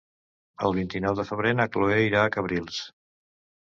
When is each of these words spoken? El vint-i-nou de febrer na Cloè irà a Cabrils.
El 0.69 0.75
vint-i-nou 0.77 1.19
de 1.21 1.27
febrer 1.33 1.53
na 1.59 1.69
Cloè 1.77 2.03
irà 2.09 2.27
a 2.27 2.37
Cabrils. 2.39 2.85